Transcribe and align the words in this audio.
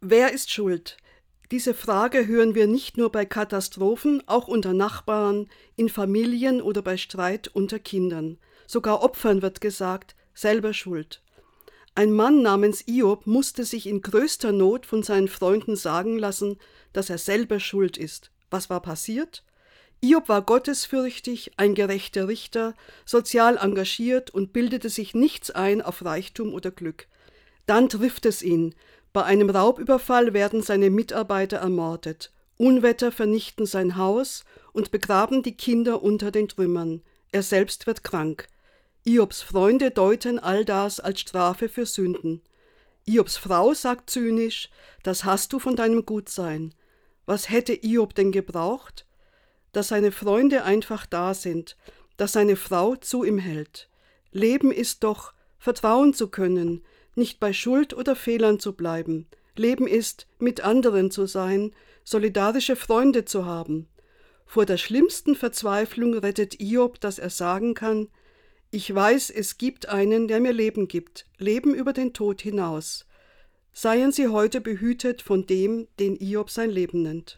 Wer 0.00 0.32
ist 0.32 0.52
schuld? 0.52 0.96
Diese 1.50 1.74
Frage 1.74 2.28
hören 2.28 2.54
wir 2.54 2.68
nicht 2.68 2.96
nur 2.96 3.10
bei 3.10 3.24
Katastrophen, 3.24 4.22
auch 4.28 4.46
unter 4.46 4.72
Nachbarn, 4.72 5.48
in 5.74 5.88
Familien 5.88 6.62
oder 6.62 6.82
bei 6.82 6.96
Streit 6.96 7.48
unter 7.48 7.80
Kindern. 7.80 8.38
Sogar 8.68 9.02
Opfern 9.02 9.42
wird 9.42 9.60
gesagt, 9.60 10.14
selber 10.34 10.72
schuld. 10.72 11.20
Ein 11.96 12.12
Mann 12.12 12.42
namens 12.42 12.86
Iob 12.86 13.26
musste 13.26 13.64
sich 13.64 13.88
in 13.88 14.00
größter 14.00 14.52
Not 14.52 14.86
von 14.86 15.02
seinen 15.02 15.26
Freunden 15.26 15.74
sagen 15.74 16.16
lassen, 16.16 16.58
dass 16.92 17.10
er 17.10 17.18
selber 17.18 17.58
schuld 17.58 17.96
ist. 17.96 18.30
Was 18.50 18.70
war 18.70 18.80
passiert? 18.80 19.42
Iob 20.00 20.28
war 20.28 20.42
gottesfürchtig, 20.42 21.54
ein 21.56 21.74
gerechter 21.74 22.28
Richter, 22.28 22.74
sozial 23.04 23.56
engagiert 23.56 24.30
und 24.30 24.52
bildete 24.52 24.90
sich 24.90 25.12
nichts 25.16 25.50
ein 25.50 25.82
auf 25.82 26.04
Reichtum 26.04 26.54
oder 26.54 26.70
Glück. 26.70 27.08
Dann 27.66 27.88
trifft 27.90 28.24
es 28.24 28.42
ihn. 28.42 28.74
Bei 29.12 29.24
einem 29.24 29.50
Raubüberfall 29.50 30.32
werden 30.32 30.62
seine 30.62 30.90
Mitarbeiter 30.90 31.58
ermordet. 31.58 32.32
Unwetter 32.56 33.12
vernichten 33.12 33.66
sein 33.66 33.96
Haus 33.96 34.44
und 34.72 34.90
begraben 34.90 35.42
die 35.42 35.56
Kinder 35.56 36.02
unter 36.02 36.30
den 36.30 36.48
Trümmern. 36.48 37.02
Er 37.32 37.42
selbst 37.42 37.86
wird 37.86 38.04
krank. 38.04 38.48
Iobs 39.04 39.42
Freunde 39.42 39.90
deuten 39.90 40.38
all 40.38 40.64
das 40.64 41.00
als 41.00 41.20
Strafe 41.20 41.68
für 41.68 41.86
Sünden. 41.86 42.42
Iobs 43.06 43.36
Frau 43.36 43.74
sagt 43.74 44.10
zynisch, 44.10 44.70
das 45.02 45.24
hast 45.24 45.52
du 45.52 45.58
von 45.58 45.76
deinem 45.76 46.04
Gutsein. 46.04 46.74
Was 47.26 47.48
hätte 47.48 47.74
Iob 47.74 48.14
denn 48.14 48.32
gebraucht? 48.32 49.06
dass 49.72 49.88
seine 49.88 50.12
Freunde 50.12 50.64
einfach 50.64 51.06
da 51.06 51.34
sind, 51.34 51.76
dass 52.16 52.32
seine 52.32 52.56
Frau 52.56 52.96
zu 52.96 53.24
ihm 53.24 53.38
hält. 53.38 53.88
Leben 54.32 54.72
ist 54.72 55.04
doch, 55.04 55.32
vertrauen 55.58 56.14
zu 56.14 56.28
können, 56.28 56.84
nicht 57.18 57.40
bei 57.40 57.52
Schuld 57.52 57.92
oder 57.92 58.16
Fehlern 58.16 58.58
zu 58.58 58.72
bleiben. 58.72 59.26
Leben 59.56 59.86
ist, 59.86 60.26
mit 60.38 60.62
anderen 60.62 61.10
zu 61.10 61.26
sein, 61.26 61.72
solidarische 62.04 62.76
Freunde 62.76 63.26
zu 63.26 63.44
haben. 63.44 63.88
Vor 64.46 64.64
der 64.64 64.78
schlimmsten 64.78 65.34
Verzweiflung 65.34 66.14
rettet 66.14 66.58
Iob, 66.58 67.00
dass 67.00 67.18
er 67.18 67.28
sagen 67.28 67.74
kann, 67.74 68.08
ich 68.70 68.94
weiß, 68.94 69.30
es 69.30 69.58
gibt 69.58 69.88
einen, 69.88 70.28
der 70.28 70.40
mir 70.40 70.52
Leben 70.52 70.88
gibt, 70.88 71.26
Leben 71.36 71.74
über 71.74 71.92
den 71.92 72.14
Tod 72.14 72.40
hinaus. 72.40 73.06
Seien 73.72 74.10
Sie 74.12 74.28
heute 74.28 74.60
behütet 74.60 75.20
von 75.20 75.46
dem, 75.46 75.86
den 75.98 76.16
Iob 76.20 76.50
sein 76.50 76.70
Leben 76.70 77.02
nennt. 77.02 77.36